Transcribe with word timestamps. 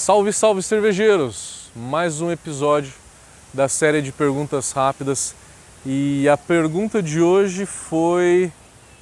Salve, 0.00 0.32
salve 0.32 0.62
cervejeiros! 0.62 1.70
Mais 1.76 2.22
um 2.22 2.30
episódio 2.30 2.90
da 3.52 3.68
série 3.68 4.00
de 4.00 4.10
perguntas 4.10 4.72
rápidas 4.72 5.34
e 5.84 6.26
a 6.26 6.38
pergunta 6.38 7.02
de 7.02 7.20
hoje 7.20 7.66
foi 7.66 8.50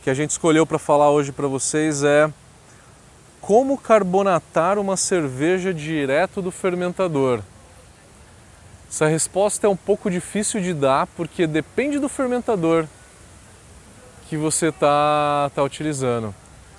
que 0.03 0.11
a 0.11 0.14
gente 0.14 0.30
escolheu 0.30 0.66
para 0.66 0.76
falar 0.76 1.08
hoje 1.08 1.30
para 1.30 1.46
vocês 1.46 2.03
é 2.03 2.29
como 3.40 3.79
carbonatar 3.79 4.76
uma 4.76 4.96
cerveja 4.96 5.72
direto 5.72 6.42
do 6.42 6.50
fermentador? 6.50 7.42
Essa 8.90 9.06
resposta 9.06 9.68
é 9.68 9.70
um 9.70 9.76
pouco 9.76 10.10
difícil 10.10 10.60
de 10.60 10.74
dar 10.74 11.06
porque 11.16 11.46
depende 11.46 12.00
do 12.00 12.08
fermentador 12.08 12.86
que 14.28 14.36
você 14.36 14.70
está 14.70 15.48
tá 15.54 15.62
utilizando. 15.62 16.34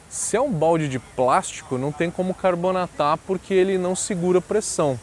Se 0.09 0.35
é 0.35 0.41
um 0.41 0.51
balde 0.51 0.87
de 0.87 0.97
plástico, 0.97 1.77
não 1.77 1.91
tem 1.91 2.09
como 2.09 2.33
carbonatar 2.33 3.15
porque 3.27 3.53
ele 3.53 3.77
não 3.77 3.95
segura 3.95 4.41
pressão. 4.41 4.99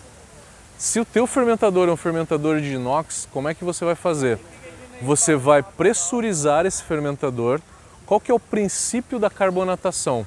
Se 0.77 0.99
o 0.99 1.05
teu 1.05 1.29
fermentador 1.29 1.89
é 1.89 1.93
um 1.93 1.97
fermentador 1.97 2.61
de 2.61 2.75
inox, 2.75 3.29
como 3.33 3.49
é 3.49 3.55
que 3.55 3.65
você 3.65 3.85
vai 3.85 3.95
fazer? 3.95 4.37
Você 5.01 5.37
vai 5.37 5.63
pressurizar 5.63 6.66
esse 6.66 6.83
fermentador. 6.83 7.61
Qual 8.05 8.19
que 8.19 8.33
é 8.33 8.35
o 8.35 8.41
princípio 8.41 9.21
da 9.21 9.30
carbonatação? 9.30 10.27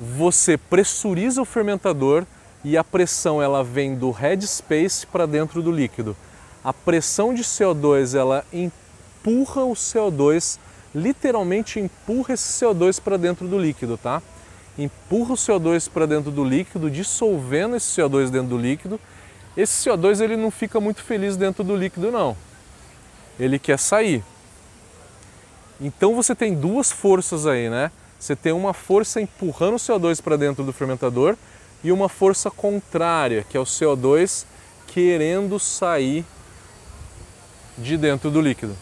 Você 0.00 0.56
pressuriza 0.56 1.42
o 1.42 1.44
fermentador 1.44 2.24
e 2.64 2.78
a 2.78 2.82
pressão 2.82 3.42
ela 3.42 3.62
vem 3.62 3.94
do 3.94 4.10
headspace 4.10 5.06
para 5.06 5.26
dentro 5.26 5.62
do 5.62 5.70
líquido. 5.70 6.16
A 6.64 6.72
pressão 6.72 7.34
de 7.34 7.42
CO2 7.42 8.18
ela 8.18 8.46
empurra 8.50 9.62
o 9.62 9.74
CO2 9.74 10.58
literalmente 10.94 11.80
empurra 11.80 12.34
esse 12.34 12.64
CO2 12.64 13.00
para 13.00 13.16
dentro 13.16 13.48
do 13.48 13.58
líquido, 13.58 13.96
tá? 13.96 14.22
Empurra 14.78 15.34
o 15.34 15.36
CO2 15.36 15.90
para 15.90 16.06
dentro 16.06 16.30
do 16.30 16.44
líquido, 16.44 16.90
dissolvendo 16.90 17.76
esse 17.76 18.00
CO2 18.00 18.30
dentro 18.30 18.48
do 18.48 18.58
líquido. 18.58 19.00
Esse 19.56 19.88
CO2 19.88 20.20
ele 20.20 20.36
não 20.36 20.50
fica 20.50 20.80
muito 20.80 21.02
feliz 21.02 21.36
dentro 21.36 21.62
do 21.62 21.76
líquido 21.76 22.10
não. 22.10 22.36
Ele 23.38 23.58
quer 23.58 23.78
sair. 23.78 24.24
Então 25.80 26.14
você 26.14 26.34
tem 26.34 26.54
duas 26.54 26.90
forças 26.90 27.46
aí, 27.46 27.68
né? 27.68 27.90
Você 28.18 28.36
tem 28.36 28.52
uma 28.52 28.72
força 28.72 29.20
empurrando 29.20 29.74
o 29.74 29.78
CO2 29.78 30.22
para 30.22 30.36
dentro 30.36 30.62
do 30.62 30.72
fermentador 30.72 31.36
e 31.82 31.90
uma 31.90 32.08
força 32.08 32.50
contrária, 32.50 33.44
que 33.48 33.56
é 33.56 33.60
o 33.60 33.64
CO2 33.64 34.46
querendo 34.86 35.58
sair 35.58 36.24
de 37.76 37.96
dentro 37.96 38.30
do 38.30 38.40
líquido. 38.40 38.76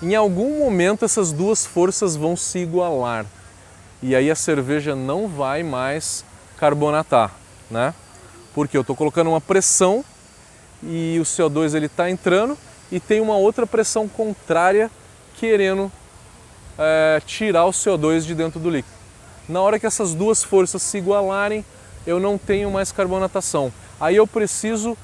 Em 0.00 0.14
algum 0.14 0.60
momento 0.60 1.04
essas 1.04 1.32
duas 1.32 1.66
forças 1.66 2.14
vão 2.14 2.36
se 2.36 2.60
igualar 2.60 3.26
e 4.00 4.14
aí 4.14 4.30
a 4.30 4.34
cerveja 4.36 4.94
não 4.94 5.26
vai 5.26 5.64
mais 5.64 6.24
carbonatar, 6.56 7.32
né? 7.68 7.92
Porque 8.54 8.76
eu 8.76 8.82
estou 8.82 8.94
colocando 8.94 9.30
uma 9.30 9.40
pressão 9.40 10.04
e 10.84 11.18
o 11.20 11.24
CO2 11.24 11.74
ele 11.74 11.86
está 11.86 12.08
entrando 12.08 12.56
e 12.92 13.00
tem 13.00 13.20
uma 13.20 13.36
outra 13.36 13.66
pressão 13.66 14.06
contrária 14.06 14.88
querendo 15.34 15.90
é, 16.78 17.20
tirar 17.26 17.64
o 17.66 17.72
CO2 17.72 18.20
de 18.20 18.36
dentro 18.36 18.60
do 18.60 18.70
líquido. 18.70 18.94
Na 19.48 19.60
hora 19.60 19.80
que 19.80 19.86
essas 19.86 20.14
duas 20.14 20.44
forças 20.44 20.80
se 20.80 20.98
igualarem, 20.98 21.64
eu 22.06 22.20
não 22.20 22.38
tenho 22.38 22.70
mais 22.70 22.92
carbonatação. 22.92 23.72
Aí 23.98 24.14
eu 24.14 24.28
preciso 24.28 24.96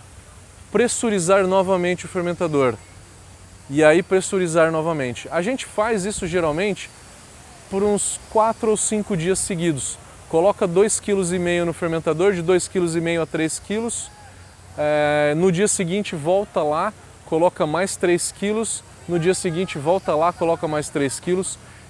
pressurizar 0.71 1.45
novamente 1.49 2.05
o 2.05 2.09
fermentador 2.09 2.77
e 3.71 3.83
aí 3.83 4.03
pressurizar 4.03 4.71
novamente. 4.71 5.29
A 5.31 5.41
gente 5.43 5.67
faz 5.67 6.05
isso 6.05 6.27
geralmente 6.27 6.91
por 7.71 7.83
uns 7.83 8.21
4 8.31 8.71
ou 8.71 8.77
5 8.77 9.17
dias 9.17 9.39
seguidos. 9.39 9.99
Coloca 10.29 10.67
2,5 10.67 11.01
kg 11.01 11.65
no 11.65 11.73
fermentador, 11.73 12.33
de 12.33 12.43
2,5 12.43 12.71
kg 12.71 13.23
a 13.23 13.27
3 13.27 13.59
kg. 13.61 13.89
É, 14.77 15.35
no 15.37 15.53
dia 15.53 15.69
seguinte 15.69 16.17
volta 16.17 16.63
lá, 16.63 16.93
coloca 17.25 17.67
mais 17.67 17.97
3 17.97 18.33
kg. 18.33 18.65
No 19.09 19.19
dia 19.19 19.35
seguinte 19.35 19.79
volta 19.79 20.15
lá, 20.15 20.33
coloca 20.33 20.67
mais 20.67 20.89
3 20.89 21.21
kg. 21.21 21.43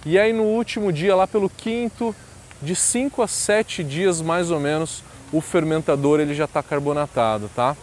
E 0.06 0.18
aí 0.18 0.32
no 0.32 0.42
último 0.42 0.92
dia, 0.92 1.16
lá 1.16 1.26
pelo 1.26 1.48
quinto, 1.48 2.14
de 2.60 2.76
5 2.76 3.22
a 3.22 3.28
7 3.28 3.82
dias 3.82 4.20
mais 4.20 4.50
ou 4.50 4.60
menos, 4.60 5.02
o 5.32 5.40
fermentador 5.40 6.20
ele 6.20 6.34
já 6.34 6.44
está 6.44 6.62
carbonatado, 6.62 7.50
tá? 7.54 7.76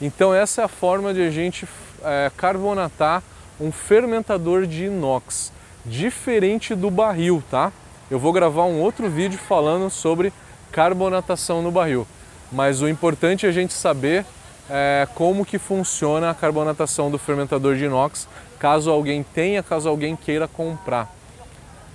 Então 0.00 0.34
essa 0.34 0.62
é 0.62 0.64
a 0.64 0.68
forma 0.68 1.12
de 1.14 1.22
a 1.22 1.30
gente 1.30 1.66
é, 2.04 2.30
carbonatar 2.36 3.22
um 3.60 3.72
fermentador 3.72 4.66
de 4.66 4.84
inox, 4.84 5.52
diferente 5.84 6.74
do 6.74 6.90
barril, 6.90 7.42
tá? 7.50 7.72
Eu 8.10 8.18
vou 8.18 8.32
gravar 8.32 8.64
um 8.64 8.80
outro 8.80 9.08
vídeo 9.08 9.38
falando 9.38 9.90
sobre 9.90 10.32
carbonatação 10.70 11.62
no 11.62 11.70
barril, 11.70 12.06
mas 12.52 12.82
o 12.82 12.88
importante 12.88 13.46
é 13.46 13.48
a 13.48 13.52
gente 13.52 13.72
saber 13.72 14.24
é, 14.68 15.08
como 15.14 15.44
que 15.44 15.58
funciona 15.58 16.30
a 16.30 16.34
carbonatação 16.34 17.10
do 17.10 17.18
fermentador 17.18 17.76
de 17.76 17.84
inox, 17.84 18.28
caso 18.58 18.90
alguém 18.90 19.22
tenha, 19.22 19.62
caso 19.62 19.88
alguém 19.88 20.16
queira 20.16 20.46
comprar. 20.46 21.10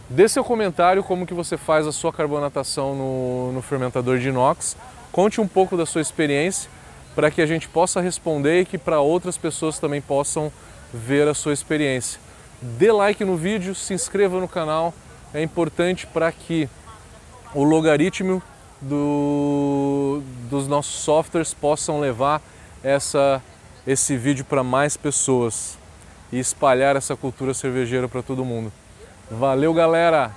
Dê 0.10 0.28
seu 0.28 0.44
comentário 0.44 1.04
como 1.04 1.26
que 1.26 1.34
você 1.34 1.58
faz 1.58 1.88
a 1.88 1.92
sua 1.92 2.12
carbonatação 2.12 2.96
no, 2.96 3.52
no 3.54 3.62
fermentador 3.62 4.20
de 4.20 4.30
inox, 4.30 4.76
conte 5.12 5.40
um 5.40 5.48
pouco 5.48 5.78
da 5.78 5.86
sua 5.86 6.02
experiência 6.02 6.70
para 7.16 7.30
que 7.30 7.42
a 7.42 7.46
gente 7.46 7.68
possa 7.68 8.02
responder 8.02 8.62
e 8.62 8.66
que 8.66 8.78
para 8.78 9.00
outras 9.00 9.38
pessoas 9.38 9.80
também 9.80 10.02
possam 10.02 10.52
ver 10.94 11.28
a 11.28 11.34
sua 11.34 11.54
experiência. 11.54 12.20
Dê 12.62 12.92
like 12.92 13.24
no 13.24 13.36
vídeo, 13.36 13.74
se 13.74 13.94
inscreva 13.94 14.40
no 14.40 14.48
canal, 14.48 14.94
é 15.34 15.42
importante 15.42 16.06
para 16.08 16.32
que 16.32 16.70
o 17.54 17.64
logaritmo 17.64 18.42
do, 18.82 20.22
dos 20.50 20.68
nossos 20.68 20.96
softwares 20.96 21.54
possam 21.54 22.00
levar 22.00 22.42
essa, 22.84 23.42
esse 23.86 24.18
vídeo 24.18 24.46
para 24.46 24.64
mais 24.64 24.98
pessoas 24.98 25.78
e 26.32 26.40
espalhar 26.40 26.96
essa 26.96 27.16
cultura 27.16 27.54
cervejeira 27.54 28.08
para 28.08 28.22
todo 28.22 28.46
mundo. 28.46 28.72
Valeu, 29.30 29.74
galera! 29.74 30.32